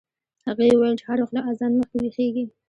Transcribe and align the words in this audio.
هغې 0.47 0.67
وویل 0.73 0.95
چې 0.99 1.03
هر 1.09 1.17
وخت 1.21 1.33
له 1.35 1.41
اذان 1.49 1.71
مخکې 1.79 1.97
ویښیږي. 1.99 2.45